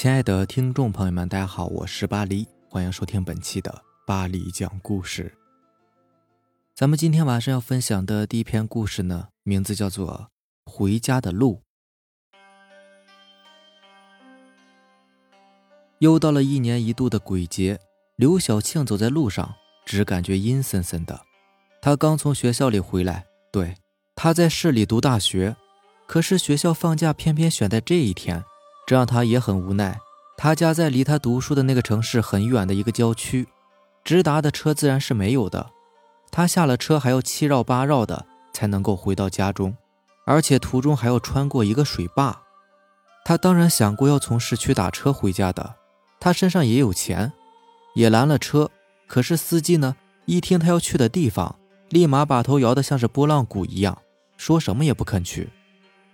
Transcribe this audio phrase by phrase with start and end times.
[0.00, 5.36] 亲爱的听众朋友们，大家好，我是巴黎，欢迎收听本期的巴黎讲故事。
[6.72, 10.30] 咱们今天晚上要分享的第一篇故事呢，名字叫做
[10.70, 11.62] 《回家的路》。
[15.98, 17.80] 又到了一年一度的鬼节，
[18.14, 19.52] 刘小庆走在路上，
[19.84, 21.20] 只感觉阴森森的。
[21.82, 23.74] 他刚从学校里回来，对，
[24.14, 25.56] 他在市里读大学，
[26.06, 28.44] 可是学校放假偏偏选在这一天。
[28.88, 30.00] 这让他也很无奈。
[30.38, 33.46] 他家在离他读书的那个城市很远的一个郊区，
[34.02, 35.68] 直达的车自然是没有的。
[36.30, 39.76] 他下了车还要七绕八绕的才能够回到家中，
[40.24, 42.40] 而且途中还要穿过一个水坝。
[43.26, 45.74] 他当然想过要从市区打车回家的，
[46.18, 47.30] 他身上也有钱，
[47.94, 48.70] 也拦了车。
[49.06, 51.56] 可是司机呢，一听他要去的地方，
[51.90, 53.98] 立马把头摇得像是拨浪鼓一样，
[54.38, 55.50] 说什么也不肯去。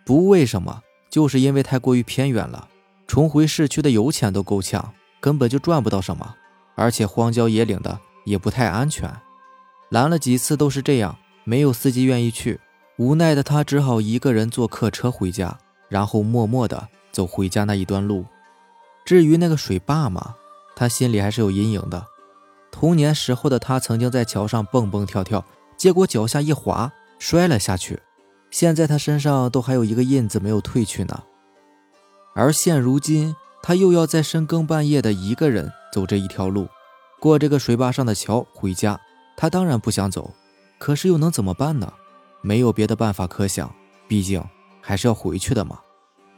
[0.04, 0.82] 不为什么。
[1.14, 2.66] 就是因为太过于偏远了，
[3.06, 6.34] 重回市区的油钱都够呛，根本就赚不到什么，
[6.74, 9.08] 而且荒郊野岭的也不太安全。
[9.90, 12.58] 拦了几次都是这样，没有司机愿意去。
[12.98, 15.56] 无奈的他只好一个人坐客车回家，
[15.88, 18.26] 然后默默的走回家那一段路。
[19.04, 20.34] 至于那个水坝嘛，
[20.74, 22.04] 他心里还是有阴影的。
[22.72, 25.44] 童年时候的他曾经在桥上蹦蹦跳跳，
[25.76, 28.00] 结果脚下一滑，摔了下去。
[28.54, 31.24] 现在他身上都还有一个印子没有褪去呢，
[32.36, 36.68] 而现如今他又要在深更半夜的一个人走这一条路，
[37.18, 39.00] 过这个水坝上的桥回家。
[39.36, 40.32] 他当然不想走，
[40.78, 41.92] 可是又能怎么办呢？
[42.42, 43.74] 没有别的办法可想，
[44.06, 44.40] 毕竟
[44.80, 45.80] 还是要回去的嘛，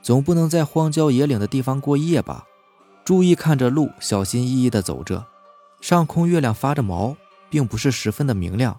[0.01, 2.47] 总不能在荒郊野岭的地方过夜吧？
[3.05, 5.27] 注意看着路，小心翼翼地走着。
[5.83, 7.15] 上空月亮发着毛，
[7.51, 8.75] 并不是十分的明亮。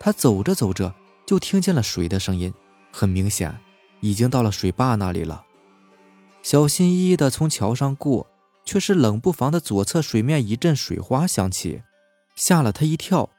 [0.00, 0.92] 他走着走着，
[1.24, 2.52] 就听见了水的声音。
[2.90, 3.58] 很明显，
[4.00, 5.44] 已经到了水坝那里了。
[6.42, 8.26] 小心翼翼地从桥上过，
[8.64, 11.82] 却是冷不防的左侧水面一阵水花响起，
[12.34, 13.30] 吓了他一跳。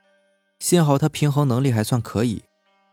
[0.60, 2.44] 幸好他平衡能力还算可以，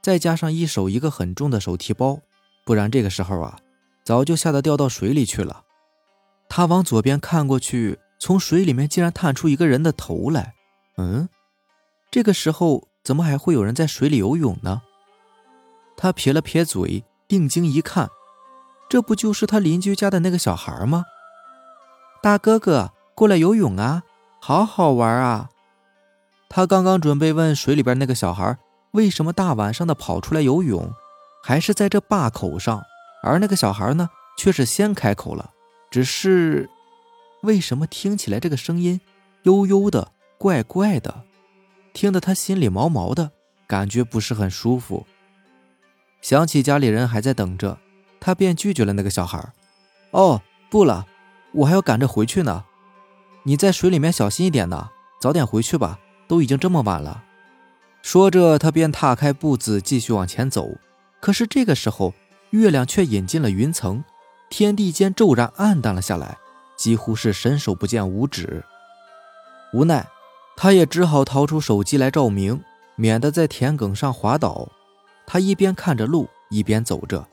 [0.00, 2.20] 再加上一手一个很重的手提包，
[2.64, 3.58] 不然这个时候啊，
[4.04, 5.64] 早就吓得掉到水里去了。
[6.48, 10.54] 他往左边看过去，从水里面竟然探出一个人的头来。
[10.96, 11.28] 嗯，
[12.10, 14.80] 这个时候怎么还会有人在水里游泳呢？
[15.98, 18.09] 他撇了撇嘴，定睛一看，
[18.88, 21.04] 这不就是他邻居家的那个小孩吗？
[22.22, 24.04] 大哥哥，过来游泳啊，
[24.41, 25.50] 好好玩啊！
[26.48, 28.56] 他刚刚准备问水里边那个小孩，
[28.92, 30.92] 为什么大晚上的跑出来游泳，
[31.42, 32.81] 还是在这坝口上，
[33.25, 34.08] 而那个小孩呢，
[34.38, 35.50] 却是先开口了。
[35.91, 36.70] 只是，
[37.42, 39.00] 为什么听起来这个声音
[39.42, 41.22] 悠悠的、怪怪的，
[41.92, 43.32] 听得他心里毛毛的，
[43.66, 45.04] 感觉不是很舒服。
[46.20, 47.78] 想起家里人还在等着，
[48.20, 49.52] 他便拒绝了那个小孩。
[50.10, 51.06] 哦，不了，
[51.52, 52.64] 我还要赶着回去呢。
[53.44, 54.90] 你在水里面小心一点呢，
[55.20, 57.24] 早点回去吧，都已经这么晚了。
[58.02, 60.68] 说着，他便踏开步子继续往前走。
[61.20, 62.14] 可是这个时候，
[62.50, 64.04] 月亮却隐进了云层，
[64.50, 66.38] 天地间骤然暗淡了下来，
[66.76, 68.64] 几乎是伸手不见五指。
[69.72, 70.06] 无奈，
[70.56, 72.62] 他也只好掏出手机来照明，
[72.96, 74.68] 免得在田埂上滑倒。
[75.30, 77.28] 他一边看着路，一边走着，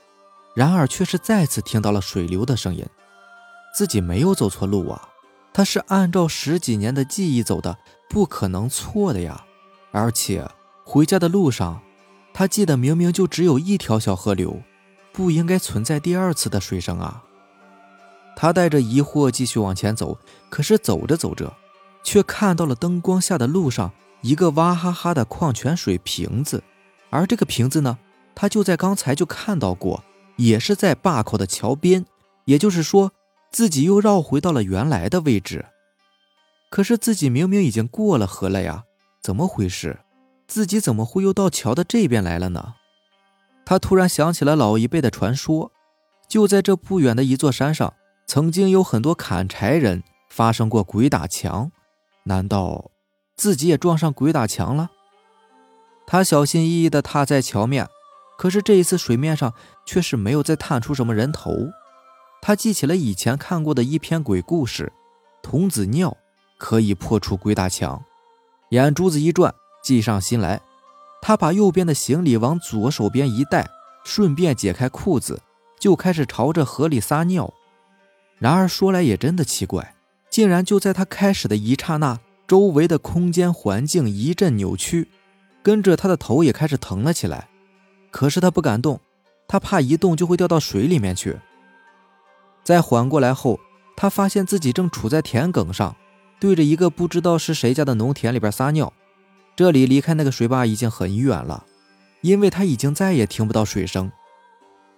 [0.54, 2.86] 然而却是再次听到了水流的声音。
[3.74, 5.08] 自己没有走错路啊，
[5.54, 7.78] 他是按照十几年的记忆走的，
[8.10, 9.46] 不可能错的呀。
[9.92, 10.46] 而且
[10.84, 11.82] 回家的路上，
[12.34, 14.62] 他记得明明就只有一条小河流，
[15.14, 17.24] 不应该存在第二次的水声啊。
[18.36, 20.18] 他带着疑惑继续往前走，
[20.50, 21.54] 可是走着走着，
[22.04, 26.62] 却看到了灯光下的路上一个娃哈哈的矿泉水瓶子。
[27.16, 27.98] 而这个瓶子呢，
[28.36, 30.04] 他就在刚才就看到过，
[30.36, 32.06] 也是在坝口的桥边，
[32.46, 33.12] 也就是说，
[33.52, 35.66] 自己又绕回到了原来的位置。
[36.70, 38.84] 可是自己明明已经过了河了呀，
[39.22, 40.00] 怎么回事？
[40.48, 42.76] 自己怎么会又到桥的这边来了呢？
[43.66, 45.72] 他突然想起了老一辈的传说，
[46.28, 47.94] 就在这不远的一座山上，
[48.28, 51.72] 曾经有很多砍柴人发生过鬼打墙，
[52.26, 52.92] 难道
[53.36, 54.92] 自己也撞上鬼打墙了？
[56.08, 57.88] 他小心翼翼地踏在桥面，
[58.38, 59.54] 可是这一次水面上
[59.86, 61.52] 却是没有再探出什么人头。
[62.42, 64.94] 他记起了以前看过的一篇鬼故事，
[65.42, 66.16] 童子尿
[66.60, 68.04] 可以破除鬼打墙。
[68.70, 69.54] 眼珠子一转，
[69.84, 70.62] 计上心来，
[71.22, 73.68] 他把右边的行李往左手边一带，
[74.04, 75.42] 顺便解开裤子，
[75.80, 77.52] 就开始朝着河里撒尿。
[78.38, 79.96] 然而说来也真的奇怪，
[80.30, 85.10] 竟然就在他开始的一刹那，周围的空间环境一阵扭曲。
[85.66, 87.50] 跟着他的头也开始疼了起来，
[88.12, 89.02] 可是他不敢动，
[89.48, 91.40] 他怕一动就会掉到水里面去。
[92.64, 93.60] 在缓过来后，
[93.98, 95.96] 他发现自己正处在田埂上，
[96.40, 98.94] 对着一个不知道是谁家的农田里边撒尿。
[99.56, 101.66] 这里离开那个水坝已经很远了，
[102.22, 104.12] 因为他已经再也听不到水声。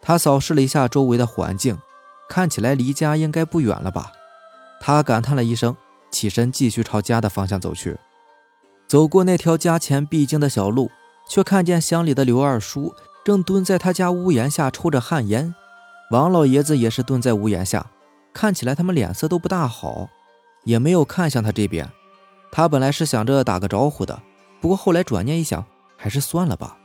[0.01, 1.77] 他扫视了一下周围的环境，
[2.27, 4.11] 看起来离家应该不远了吧？
[4.81, 5.77] 他感叹了一声，
[6.11, 7.97] 起身继续朝家的方向走去。
[8.87, 10.89] 走过那条家前必经的小路，
[11.27, 12.95] 却看见乡里的刘二叔
[13.25, 15.53] 正蹲在他家屋檐下抽着旱烟，
[16.11, 17.85] 王老爷子也是蹲在屋檐下。
[18.33, 20.07] 看起来他们脸色都不大好，
[20.63, 21.89] 也没有看向他这边。
[22.51, 24.21] 他本来是想着打个招呼的，
[24.61, 25.65] 不过后来转念一想，
[25.97, 26.77] 还是算了吧。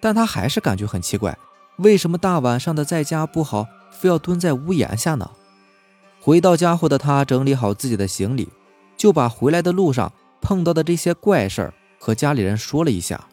[0.00, 1.36] 但他还是感觉很奇怪，
[1.76, 5.30] 为什么大晚上的在家不好，非要蹲在屋檐下呢？
[6.20, 8.48] 回到家后的他整理好自己的行李，
[8.96, 13.28] 就把回来的路上碰到的这些怪事儿和家里人说了一下。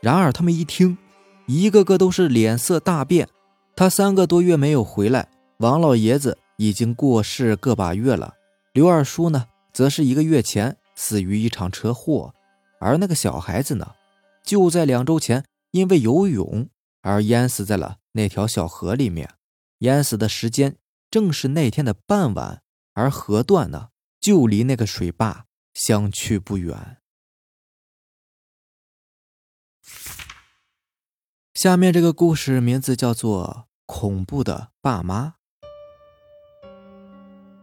[0.00, 0.98] 然而他们一听，
[1.46, 3.28] 一个个都是脸色大变。
[3.76, 5.28] 他三个多月没有回来，
[5.58, 6.36] 王老爷子。
[6.60, 8.34] 已经过世个把月了，
[8.72, 12.34] 刘二叔呢，则是一个月前死于一场车祸，
[12.80, 13.92] 而那个小孩子呢，
[14.44, 16.68] 就在两周前因为游泳
[17.00, 19.30] 而淹死在了那条小河里面，
[19.78, 20.74] 淹死的时间
[21.08, 22.60] 正是那天的傍晚，
[22.92, 23.90] 而河段呢，
[24.20, 25.44] 就离那个水坝
[25.78, 26.96] 相去不远。
[31.54, 35.34] 下面这个故事名字叫做《恐怖的爸妈》。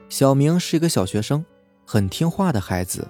[0.07, 1.45] 小明是一个小学生，
[1.85, 3.09] 很听话的孩子，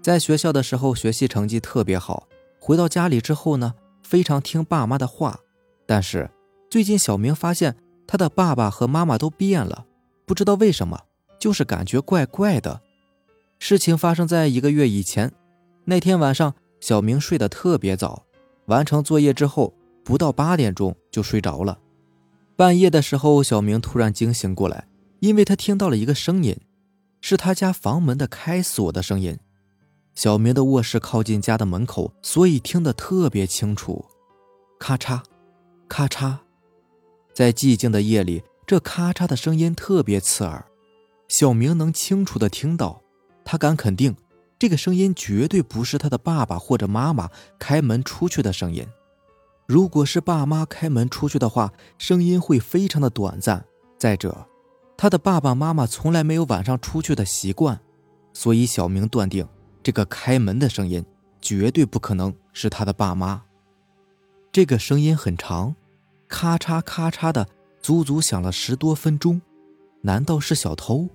[0.00, 2.28] 在学校的时候学习成绩特别好。
[2.60, 5.40] 回到家里之后呢，非常听爸妈的话。
[5.86, 6.30] 但是
[6.70, 7.76] 最近小明发现
[8.06, 9.86] 他的爸爸和妈妈都变了，
[10.24, 11.06] 不知道为什么，
[11.36, 12.82] 就是感觉怪怪的。
[13.58, 15.32] 事情发生在一个月以前，
[15.84, 18.24] 那天晚上小明睡得特别早，
[18.66, 19.74] 完成作业之后
[20.04, 21.78] 不到八点钟就睡着了。
[22.56, 24.88] 半夜的时候，小明突然惊醒过来。
[25.20, 26.54] 因为他听到了一个声音，
[27.22, 29.38] 是他家房门的开锁的声音。
[30.14, 34.04] 小明的卧室靠近家的门口，所以听得特别清楚。
[34.78, 35.22] 咔嚓，
[35.88, 36.36] 咔嚓，
[37.32, 40.64] 在寂静的夜里，这咔嚓的声音特别刺耳。
[41.28, 43.02] 小明能清楚的听到，
[43.46, 44.14] 他敢肯定，
[44.58, 48.84] 这个声音绝对不是他的爸爸或者妈妈开门出去的声音。
[49.66, 53.64] 如果是爸妈开门出去的话，声音会非常的短暂。
[53.96, 54.46] 再者，
[54.96, 57.80] 他的爸爸妈妈从来没有晚上出去的习惯，
[58.32, 59.48] 所以小明断定
[59.80, 61.04] 这个开门的声音
[61.40, 63.42] 绝对不可能是他的爸妈。
[64.50, 65.76] 这个声音很长，
[66.26, 67.48] 咔嚓咔嚓的，
[67.80, 69.40] 足足响了十多分钟。
[70.02, 71.08] 难道是小偷？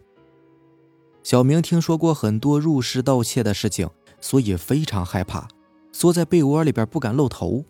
[1.23, 3.89] 小明听说过很多入室盗窃的事情，
[4.19, 5.47] 所以非常害怕，
[5.91, 7.63] 缩在被窝里边不敢露头。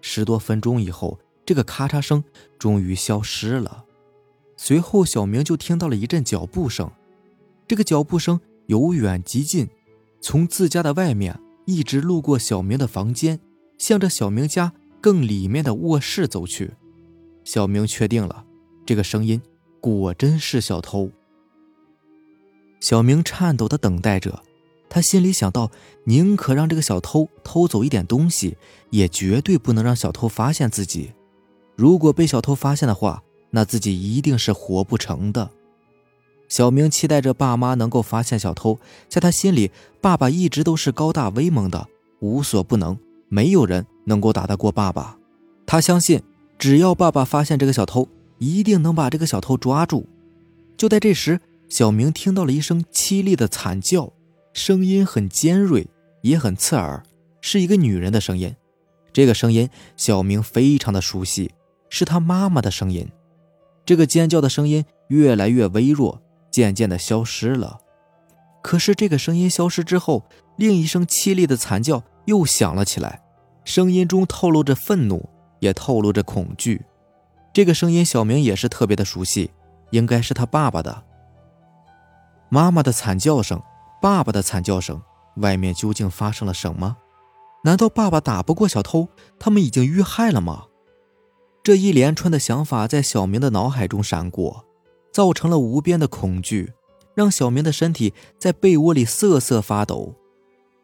[0.00, 2.22] 十多分钟以后，这个咔嚓声
[2.58, 3.84] 终于消失了。
[4.56, 6.90] 随后，小明就听到了一阵脚步声，
[7.66, 9.68] 这个脚步声由远及近，
[10.20, 13.40] 从自家的外面一直路过小明的房间，
[13.78, 16.72] 向着小明家更里面的卧室走去。
[17.42, 18.44] 小明确定了，
[18.84, 19.40] 这个声音
[19.80, 21.10] 果真是小偷。
[22.82, 24.42] 小明颤抖地等待着，
[24.88, 25.70] 他心里想到，
[26.02, 28.56] 宁可让这个小偷偷走一点东西，
[28.90, 31.12] 也绝对不能让小偷发现自己。
[31.76, 35.48] 如果被小偷发现的话，那自己一定是活不成的。
[36.48, 38.76] 小明期待着爸妈能够发现小偷，
[39.08, 39.70] 在他心里，
[40.00, 41.86] 爸爸一直都是高大威猛的，
[42.18, 42.98] 无所不能，
[43.28, 45.16] 没有人能够打得过爸爸。
[45.64, 46.20] 他相信，
[46.58, 48.08] 只要爸爸发现这个小偷，
[48.38, 50.04] 一定能把这个小偷抓住。
[50.76, 51.40] 就在这时，
[51.72, 54.12] 小明听到了一声凄厉的惨叫，
[54.52, 55.88] 声音很尖锐，
[56.20, 57.02] 也很刺耳，
[57.40, 58.54] 是一个女人的声音。
[59.10, 61.50] 这个声音，小明非常的熟悉，
[61.88, 63.08] 是他妈妈的声音。
[63.86, 67.78] 这个尖叫的声音越来越微弱，渐渐的消失了。
[68.62, 70.26] 可是这个声音消失之后，
[70.58, 73.22] 另一声凄厉的惨叫又响了起来，
[73.64, 75.26] 声音中透露着愤怒，
[75.60, 76.84] 也透露着恐惧。
[77.54, 79.50] 这个声音小明也是特别的熟悉，
[79.88, 81.04] 应该是他爸爸的。
[82.54, 83.62] 妈妈的惨叫声，
[83.98, 85.00] 爸爸的惨叫声，
[85.36, 86.98] 外面究竟发生了什么？
[87.64, 90.64] 难道爸爸打不过小偷，他们已经遇害了吗？
[91.62, 94.66] 这一连串的想法在小明的脑海中闪过，
[95.10, 96.74] 造成了无边的恐惧，
[97.14, 100.14] 让小明的身体在被窝里瑟瑟发抖。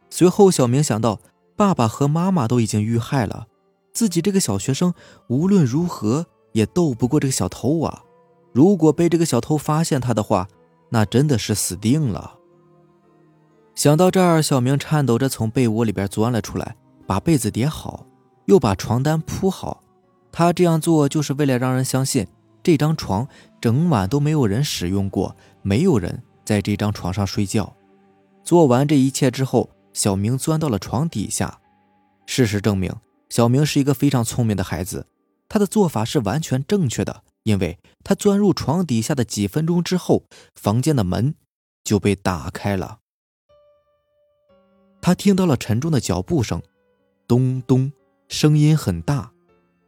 [0.08, 1.20] 随后，小明想到，
[1.54, 3.46] 爸爸和妈妈都已经遇害了，
[3.92, 4.94] 自己这个小学生
[5.28, 8.04] 无论如何也斗不过这个小偷啊！
[8.54, 10.48] 如果被这个小偷发现他的话，
[10.90, 12.34] 那真的是死定了。
[13.74, 16.76] 想到这儿，小明颤抖着从被窝里边钻了出来，
[17.06, 18.06] 把被子叠好，
[18.46, 19.82] 又把床单铺好。
[20.32, 22.26] 他这样做就是为了让人相信
[22.62, 23.26] 这张床
[23.60, 27.72] 整晚都没有人使用过，没有人在这张床上睡觉。
[28.42, 31.58] 做完这一切之后，小明钻到了床底下。
[32.26, 32.92] 事实证明，
[33.30, 35.06] 小明是一个非常聪明的孩子，
[35.48, 40.24] 他的做法是完全正确的，因为他钻入床底下的几分钟之后，
[40.54, 41.34] 房间的门
[41.82, 42.98] 就被打开了。
[45.00, 46.60] 他听到了沉重的脚步声，
[47.26, 47.90] 咚咚，
[48.28, 49.32] 声音很大。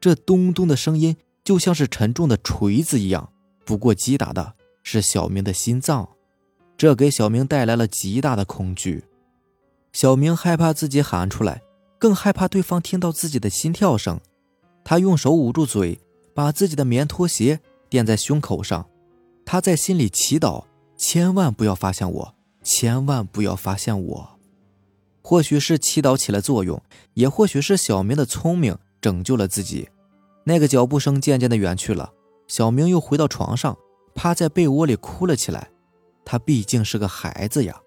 [0.00, 1.14] 这咚咚的声音
[1.44, 3.30] 就像是沉重的锤子一样，
[3.66, 6.08] 不过击打的是小明的心脏，
[6.78, 9.04] 这给小明带来了极大的恐惧。
[9.92, 11.60] 小明害怕自己喊出来，
[11.98, 14.18] 更害怕对方听到自己的心跳声。
[14.82, 16.00] 他用手捂住嘴，
[16.34, 18.86] 把自己的棉拖鞋垫在胸口上。
[19.44, 20.64] 他在心里祈祷：
[20.96, 24.38] 千万不要发现我，千万不要发现我。
[25.22, 26.82] 或许是祈祷起了作用，
[27.14, 29.88] 也或许是小明的聪明拯救了自己。
[30.44, 32.12] 那个脚步声渐渐的远去了，
[32.48, 33.76] 小明又回到床上，
[34.14, 35.70] 趴在被窝里哭了起来。
[36.24, 37.80] 他毕竟是个孩子呀，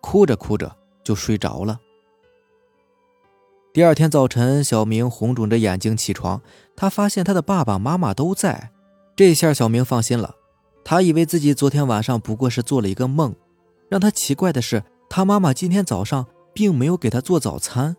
[0.00, 1.78] 哭着哭着就睡着了。
[3.74, 6.40] 第二天早晨，小明红肿着眼睛起床，
[6.76, 8.70] 他发现他的爸爸妈妈都在，
[9.16, 10.36] 这下小明放心了。
[10.84, 13.34] 他以为自己昨天晚上不过是做了一个梦。
[13.88, 16.26] 让他奇怪的是，他妈妈今天早上。
[16.56, 17.96] 并没有给他做早餐，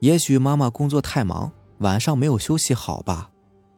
[0.00, 3.30] 也许妈妈工作太忙，晚上没有休息好吧。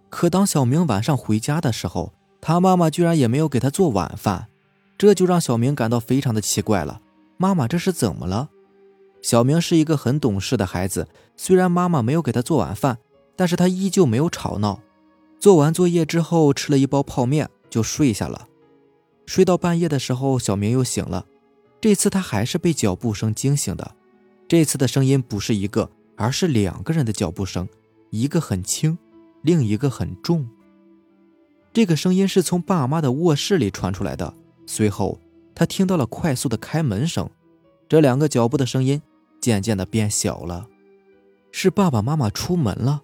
[0.08, 4.48] 可当小明晚上回家的时候，他妈妈居然也没有给他做晚饭，
[4.96, 7.02] 这就让小明感到非常的奇怪了。
[7.36, 8.48] 妈妈这是怎么了？
[9.22, 12.98] 小明是一个很懂事的孩子，虽然妈妈没有给他做晚饭，
[13.36, 14.80] 但是他依旧没有吵闹。
[15.38, 18.48] 做完作业之后，吃了一包泡面就睡下了。
[19.24, 21.24] 睡到半夜的时候，小明又醒了。
[21.80, 23.94] 这次他还是被脚步声惊醒的，
[24.46, 27.68] 这次的声音不是一个，而是两个人的脚步声，
[28.10, 28.98] 一个很轻，
[29.42, 30.48] 另一个很重。
[31.72, 34.34] 这个声音是从爸妈的卧室里传出来的。
[34.66, 35.18] 随后，
[35.54, 37.28] 他听到了快速的开门声，
[37.88, 39.00] 这两个脚步的声音
[39.42, 40.68] 渐渐的变小了，
[41.50, 43.02] 是爸爸妈妈出门了。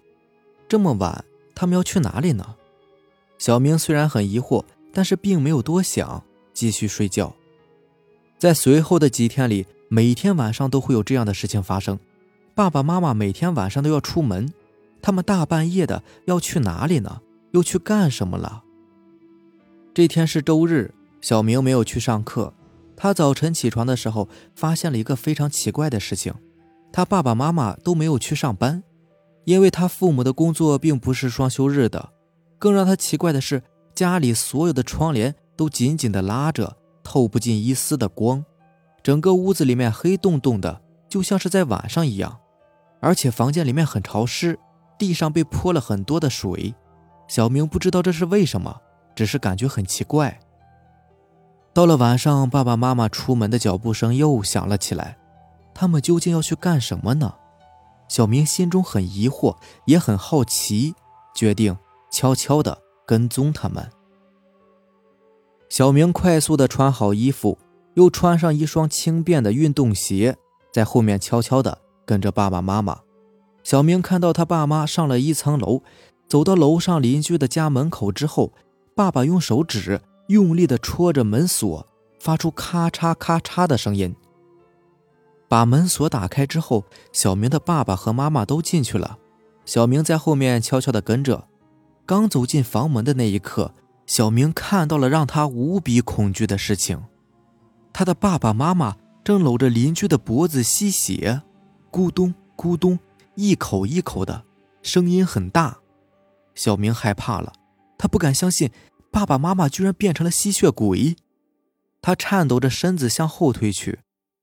[0.67, 2.55] 这么晚，他们要去哪里呢？
[3.37, 7.35] 小明虽然很疑惑，但是并没有多想，继续睡觉。
[8.37, 11.99] 在随后的几天里，每天晚上都会有这样的事情发生。
[12.55, 14.53] 爸爸妈妈每天晚上都要出门，
[15.01, 17.21] 他们大半夜的要去哪里呢？
[17.51, 18.63] 又去干什么了？
[19.93, 22.53] 这天是周日，小明没有去上课。
[23.01, 26.33] 他早晨起床的时候，发现了一个非常奇怪的事情：
[26.91, 28.83] 他爸爸妈妈都没有去上班，
[29.45, 32.09] 因为他父母的工作并不是双休日的。
[32.57, 33.63] 更让他奇怪的是，
[33.95, 36.75] 家里所有的窗帘都紧紧的拉着。
[37.01, 38.43] 透不进一丝的光，
[39.01, 42.37] 整个屋子里面黑洞洞的，就像是在晚上一样。
[42.99, 44.59] 而且房间里面很潮湿，
[44.97, 46.75] 地上被泼了很多的水。
[47.29, 48.81] 小明不知道这是为什么，
[49.15, 50.37] 只是感觉很奇怪。
[51.79, 55.17] 到了晚上，爸爸妈妈出门的脚步声又响了起来，
[55.73, 57.35] 他们究竟要去干什么呢？
[58.09, 59.55] 小明心中很疑惑，
[59.85, 60.93] 也很好奇，
[61.33, 61.77] 决定
[62.11, 63.89] 悄悄地跟踪他们。
[65.69, 67.57] 小明快速的穿好衣服，
[67.93, 70.35] 又穿上一双轻便的运动鞋，
[70.73, 72.99] 在后面悄悄的跟着爸爸妈妈。
[73.63, 75.81] 小明看到他爸妈上了一层楼，
[76.27, 78.51] 走到楼上邻居的家门口之后，
[78.93, 81.85] 爸爸用手指用力的戳着门锁，
[82.19, 84.15] 发出咔嚓咔嚓的声音。
[85.47, 89.17] 把门锁打开之后，小明的爸爸和妈妈都进去了，
[89.65, 91.47] 小明在后面悄悄的跟着。
[92.05, 93.73] 刚走进房门的那一刻。
[94.05, 96.99] 小明看到了让他无比恐惧的事情，
[97.93, 101.43] 他的爸爸妈妈正搂着邻居的脖子吸血，
[101.91, 102.97] 咕咚咕咚，
[103.35, 104.43] 一口一口的，
[104.81, 105.77] 声音很大。
[106.55, 107.53] 小明害怕了，
[107.99, 108.71] 他不敢相信
[109.11, 111.15] 爸爸妈妈居然变成了吸血鬼，
[112.01, 113.99] 他颤抖着身子向后退去，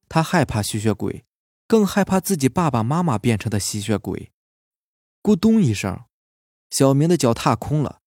[0.08, 1.25] 他害怕吸血鬼，
[1.66, 4.32] 更害怕自己爸爸妈妈变成的吸血鬼。
[5.23, 6.04] 咕咚一声，
[6.70, 8.00] 小明的脚踏空了。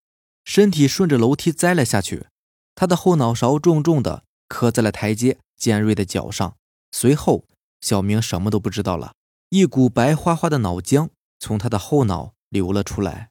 [0.45, 2.27] 身体顺着楼梯栽了下去，
[2.73, 6.57] 他的后脑勺重重的磕在了台阶尖锐的角上。
[6.91, 7.45] 随后，
[7.81, 9.13] 小明什么都不知道了，
[9.49, 13.29] 一股白花花的脑浆从他的后脑流了出来。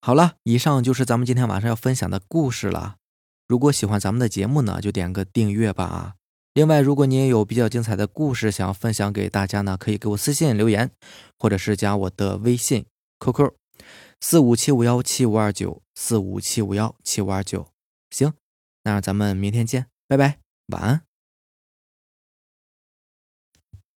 [0.00, 2.96] 好了，以上就是咱们今天晚上要分享的故事了。
[3.48, 6.14] 如果喜欢咱们的节目呢，就点个订阅吧啊！
[6.54, 10.90] 另外，如果你也有比较精彩的故事想要分享给大家呢，可以给我私信留言，
[11.38, 12.86] 或者是加我的微信
[13.20, 13.52] QQ。
[14.20, 17.68] 四五七五幺七五二九，四五七五幺七五二九，
[18.10, 18.32] 行，
[18.84, 20.38] 那咱们明天见，拜拜，
[20.68, 21.07] 晚安。